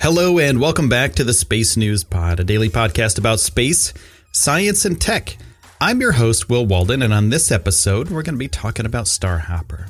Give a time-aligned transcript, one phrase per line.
[0.00, 3.92] Hello, and welcome back to the Space News Pod, a daily podcast about space,
[4.32, 5.36] science, and tech.
[5.80, 9.06] I'm your host, Will Walden, and on this episode, we're going to be talking about
[9.06, 9.88] Starhopper.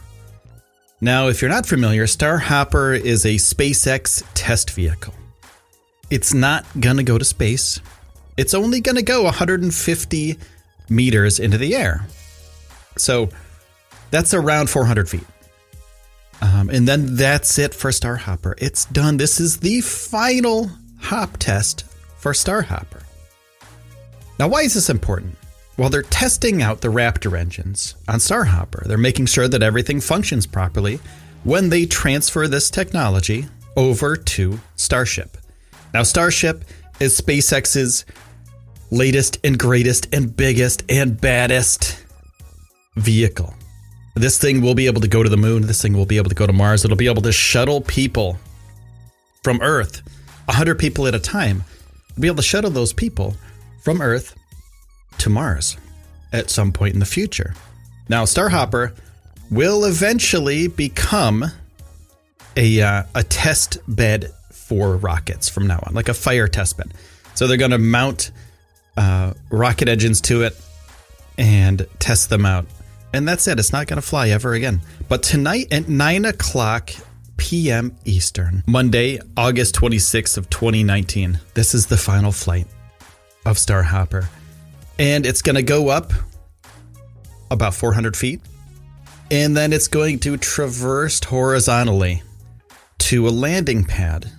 [1.00, 5.14] Now, if you're not familiar, Starhopper is a SpaceX test vehicle.
[6.10, 7.80] It's not going to go to space,
[8.36, 10.38] it's only going to go 150
[10.88, 12.06] meters into the air.
[12.96, 13.28] So
[14.10, 15.26] that's around 400 feet.
[16.42, 18.54] Um, and then that's it for Starhopper.
[18.58, 19.16] It's done.
[19.16, 21.84] This is the final hop test
[22.18, 23.02] for Starhopper.
[24.38, 25.36] Now, why is this important?
[25.76, 28.84] Well, they're testing out the Raptor engines on Starhopper.
[28.86, 30.98] They're making sure that everything functions properly
[31.44, 35.36] when they transfer this technology over to Starship.
[35.94, 36.64] Now, Starship
[37.00, 38.04] is SpaceX's
[38.90, 42.01] latest and greatest and biggest and baddest
[42.96, 43.54] vehicle.
[44.14, 45.62] This thing will be able to go to the moon.
[45.66, 46.84] This thing will be able to go to Mars.
[46.84, 48.38] It'll be able to shuttle people
[49.42, 50.02] from Earth,
[50.46, 51.64] 100 people at a time.
[52.18, 53.34] Be able to shuttle those people
[53.82, 54.36] from Earth
[55.18, 55.76] to Mars
[56.32, 57.54] at some point in the future.
[58.08, 58.94] Now, Starhopper
[59.50, 61.44] will eventually become
[62.56, 66.92] a, uh, a test bed for rockets from now on, like a fire test bed.
[67.34, 68.30] So they're going to mount
[68.96, 70.56] uh, rocket engines to it
[71.38, 72.66] and test them out
[73.12, 73.58] and that's it.
[73.58, 74.80] It's not going to fly ever again.
[75.08, 76.90] But tonight at 9 o'clock
[77.36, 77.96] p.m.
[78.04, 82.66] Eastern, Monday, August 26th of 2019, this is the final flight
[83.44, 84.26] of Starhopper.
[84.98, 86.12] And it's going to go up
[87.50, 88.40] about 400 feet.
[89.30, 92.22] And then it's going to traverse horizontally
[92.98, 94.30] to a landing pad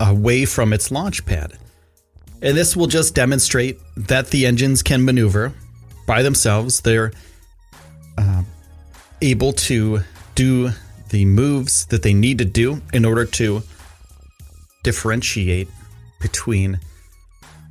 [0.00, 1.56] away from its launch pad.
[2.42, 5.54] And this will just demonstrate that the engines can maneuver
[6.06, 6.80] by themselves.
[6.80, 7.12] They're
[8.18, 8.42] uh,
[9.22, 10.00] able to
[10.34, 10.70] do
[11.10, 13.62] the moves that they need to do in order to
[14.82, 15.68] differentiate
[16.20, 16.78] between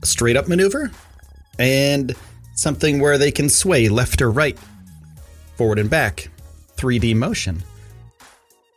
[0.02, 0.92] a straight up maneuver
[1.60, 2.16] and
[2.56, 4.58] something where they can sway left or right,
[5.56, 6.30] forward and back,
[6.78, 7.64] 3D motion.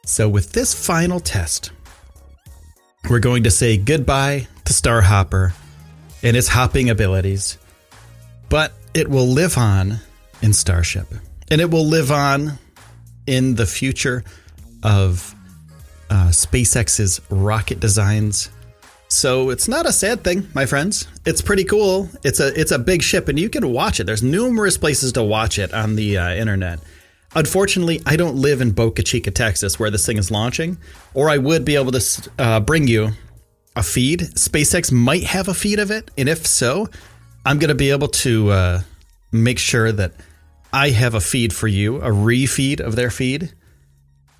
[0.04, 1.72] So, with this final test,
[3.10, 5.52] we're going to say goodbye to Starhopper
[6.22, 7.58] and its hopping abilities.
[8.48, 10.00] But it will live on
[10.40, 11.06] in Starship.
[11.50, 12.58] And it will live on
[13.26, 14.24] in the future
[14.82, 15.34] of
[16.08, 18.50] uh, SpaceX's rocket designs.
[19.08, 21.06] So it's not a sad thing, my friends.
[21.26, 22.08] It's pretty cool.
[22.24, 24.04] It's a it's a big ship, and you can watch it.
[24.04, 26.80] There's numerous places to watch it on the uh, internet.
[27.34, 30.78] Unfortunately, I don't live in Boca Chica, Texas, where this thing is launching,
[31.12, 33.10] or I would be able to uh, bring you
[33.76, 34.20] a feed.
[34.20, 36.88] SpaceX might have a feed of it, and if so,
[37.46, 38.80] I'm going to be able to uh,
[39.30, 40.14] make sure that
[40.72, 43.52] I have a feed for you, a refeed of their feed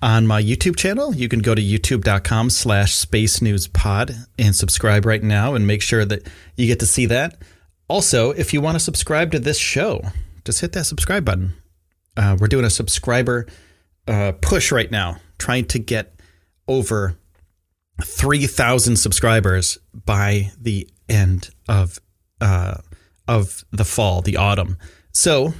[0.01, 1.15] on my YouTube channel.
[1.15, 5.81] You can go to youtube.com slash space news pod and subscribe right now and make
[5.81, 7.41] sure that you get to see that.
[7.87, 10.01] Also, if you want to subscribe to this show,
[10.43, 11.53] just hit that subscribe button.
[12.17, 13.47] Uh, we're doing a subscriber
[14.09, 16.19] uh, push right now, trying to get
[16.67, 17.17] over
[18.03, 22.01] 3,000 subscribers by the end of
[22.41, 22.75] uh,
[23.27, 24.77] of the fall, the autumn.
[25.11, 25.53] So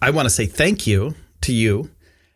[0.00, 1.90] I want to say thank you to you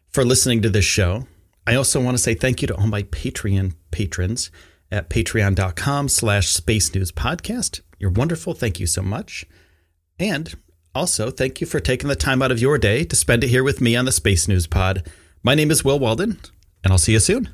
[0.09, 1.27] for listening to this show.
[1.67, 4.51] I also want to say thank you to all my Patreon patrons
[4.91, 7.81] at patreon.com slash space news podcast.
[7.99, 8.55] You're wonderful.
[8.55, 9.45] Thank you so much.
[10.19, 10.55] And
[10.95, 13.63] also, thank you for taking the time out of your day to spend it here
[13.63, 15.09] with me on the Space News Pod.
[15.43, 16.41] My name is Will Walden,
[16.83, 17.51] and I'll see you soon.